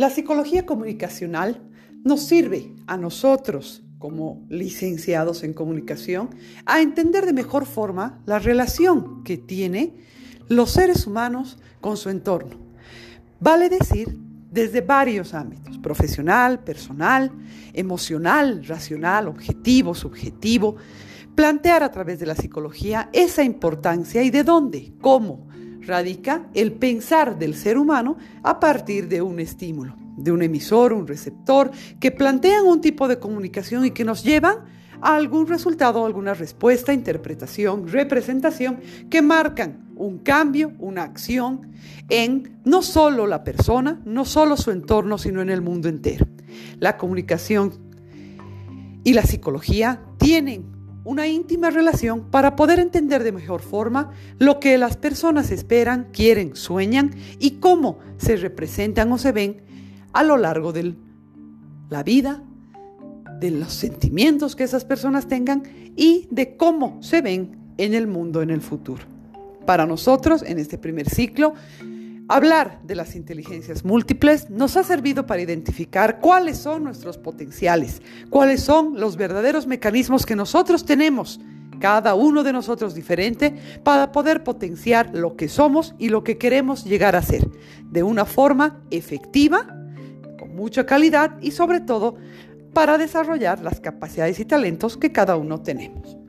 La 0.00 0.08
psicología 0.08 0.64
comunicacional 0.64 1.60
nos 2.04 2.22
sirve 2.22 2.72
a 2.86 2.96
nosotros 2.96 3.82
como 3.98 4.46
licenciados 4.48 5.42
en 5.42 5.52
comunicación 5.52 6.30
a 6.64 6.80
entender 6.80 7.26
de 7.26 7.34
mejor 7.34 7.66
forma 7.66 8.22
la 8.24 8.38
relación 8.38 9.22
que 9.24 9.36
tiene 9.36 9.92
los 10.48 10.70
seres 10.70 11.06
humanos 11.06 11.58
con 11.82 11.98
su 11.98 12.08
entorno. 12.08 12.56
Vale 13.40 13.68
decir, 13.68 14.16
desde 14.50 14.80
varios 14.80 15.34
ámbitos, 15.34 15.76
profesional, 15.76 16.64
personal, 16.64 17.30
emocional, 17.74 18.64
racional, 18.64 19.28
objetivo, 19.28 19.94
subjetivo, 19.94 20.76
plantear 21.34 21.82
a 21.82 21.90
través 21.90 22.18
de 22.18 22.24
la 22.24 22.36
psicología 22.36 23.10
esa 23.12 23.44
importancia 23.44 24.22
y 24.22 24.30
de 24.30 24.44
dónde, 24.44 24.94
cómo 25.02 25.49
radica 25.80 26.46
el 26.54 26.72
pensar 26.72 27.38
del 27.38 27.54
ser 27.54 27.78
humano 27.78 28.16
a 28.42 28.60
partir 28.60 29.08
de 29.08 29.22
un 29.22 29.40
estímulo, 29.40 29.96
de 30.16 30.32
un 30.32 30.42
emisor, 30.42 30.92
un 30.92 31.06
receptor, 31.06 31.70
que 31.98 32.10
plantean 32.10 32.66
un 32.66 32.80
tipo 32.80 33.08
de 33.08 33.18
comunicación 33.18 33.84
y 33.84 33.90
que 33.90 34.04
nos 34.04 34.22
llevan 34.22 34.58
a 35.00 35.14
algún 35.14 35.46
resultado, 35.46 36.04
alguna 36.04 36.34
respuesta, 36.34 36.92
interpretación, 36.92 37.88
representación 37.88 38.80
que 39.08 39.22
marcan 39.22 39.90
un 39.96 40.18
cambio, 40.18 40.72
una 40.78 41.02
acción 41.02 41.72
en 42.08 42.60
no 42.64 42.82
solo 42.82 43.26
la 43.26 43.44
persona, 43.44 44.00
no 44.04 44.24
solo 44.24 44.56
su 44.56 44.70
entorno, 44.70 45.18
sino 45.18 45.42
en 45.42 45.50
el 45.50 45.62
mundo 45.62 45.88
entero. 45.88 46.26
La 46.78 46.96
comunicación 46.96 47.72
y 49.04 49.12
la 49.14 49.22
psicología 49.22 50.02
tienen 50.18 50.79
una 51.04 51.26
íntima 51.26 51.70
relación 51.70 52.30
para 52.30 52.56
poder 52.56 52.78
entender 52.78 53.22
de 53.22 53.32
mejor 53.32 53.62
forma 53.62 54.10
lo 54.38 54.60
que 54.60 54.76
las 54.78 54.96
personas 54.96 55.50
esperan, 55.50 56.08
quieren, 56.12 56.56
sueñan 56.56 57.14
y 57.38 57.52
cómo 57.52 57.98
se 58.18 58.36
representan 58.36 59.10
o 59.12 59.18
se 59.18 59.32
ven 59.32 59.62
a 60.12 60.22
lo 60.22 60.36
largo 60.36 60.72
de 60.72 60.94
la 61.88 62.02
vida, 62.02 62.42
de 63.40 63.50
los 63.50 63.72
sentimientos 63.72 64.56
que 64.56 64.64
esas 64.64 64.84
personas 64.84 65.26
tengan 65.26 65.62
y 65.96 66.28
de 66.30 66.56
cómo 66.56 67.02
se 67.02 67.22
ven 67.22 67.56
en 67.78 67.94
el 67.94 68.06
mundo 68.06 68.42
en 68.42 68.50
el 68.50 68.60
futuro. 68.60 69.02
Para 69.64 69.86
nosotros, 69.86 70.42
en 70.42 70.58
este 70.58 70.76
primer 70.78 71.08
ciclo, 71.08 71.54
hablar 72.30 72.80
de 72.84 72.94
las 72.94 73.16
inteligencias 73.16 73.84
múltiples 73.84 74.50
nos 74.50 74.76
ha 74.76 74.84
servido 74.84 75.26
para 75.26 75.42
identificar 75.42 76.20
cuáles 76.20 76.58
son 76.58 76.84
nuestros 76.84 77.18
potenciales, 77.18 78.00
cuáles 78.30 78.62
son 78.62 79.00
los 79.00 79.16
verdaderos 79.16 79.66
mecanismos 79.66 80.24
que 80.24 80.36
nosotros 80.36 80.84
tenemos, 80.84 81.40
cada 81.80 82.14
uno 82.14 82.44
de 82.44 82.52
nosotros 82.52 82.94
diferente, 82.94 83.54
para 83.82 84.12
poder 84.12 84.44
potenciar 84.44 85.10
lo 85.12 85.34
que 85.34 85.48
somos 85.48 85.94
y 85.98 86.08
lo 86.08 86.22
que 86.22 86.38
queremos 86.38 86.84
llegar 86.84 87.16
a 87.16 87.22
ser, 87.22 87.48
de 87.90 88.04
una 88.04 88.24
forma 88.24 88.80
efectiva, 88.92 89.66
con 90.38 90.54
mucha 90.54 90.86
calidad 90.86 91.36
y 91.40 91.50
sobre 91.50 91.80
todo 91.80 92.16
para 92.72 92.96
desarrollar 92.96 93.60
las 93.60 93.80
capacidades 93.80 94.38
y 94.38 94.44
talentos 94.44 94.96
que 94.96 95.10
cada 95.10 95.36
uno 95.36 95.62
tenemos. 95.62 96.19